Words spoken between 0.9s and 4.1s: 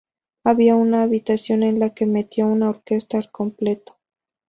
habitación en la que metió una orquesta al completo.